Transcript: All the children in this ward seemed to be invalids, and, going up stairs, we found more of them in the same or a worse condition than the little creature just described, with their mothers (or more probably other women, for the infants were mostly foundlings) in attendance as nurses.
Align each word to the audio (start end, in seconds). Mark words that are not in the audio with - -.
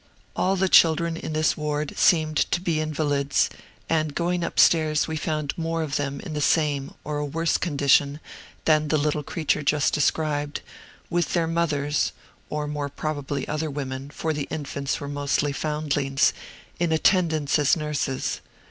All 0.35 0.55
the 0.55 0.67
children 0.67 1.15
in 1.15 1.33
this 1.33 1.55
ward 1.55 1.95
seemed 1.95 2.35
to 2.49 2.59
be 2.59 2.79
invalids, 2.81 3.51
and, 3.87 4.15
going 4.15 4.43
up 4.43 4.59
stairs, 4.59 5.07
we 5.07 5.15
found 5.15 5.55
more 5.55 5.83
of 5.83 5.95
them 5.97 6.19
in 6.21 6.33
the 6.33 6.41
same 6.41 6.95
or 7.03 7.19
a 7.19 7.25
worse 7.25 7.55
condition 7.55 8.19
than 8.65 8.87
the 8.87 8.97
little 8.97 9.21
creature 9.21 9.61
just 9.61 9.93
described, 9.93 10.61
with 11.11 11.33
their 11.33 11.45
mothers 11.45 12.13
(or 12.49 12.65
more 12.67 12.89
probably 12.89 13.47
other 13.47 13.69
women, 13.69 14.09
for 14.09 14.33
the 14.33 14.47
infants 14.49 14.99
were 14.99 15.07
mostly 15.07 15.51
foundlings) 15.53 16.33
in 16.79 16.91
attendance 16.91 17.59
as 17.59 17.77
nurses. 17.77 18.41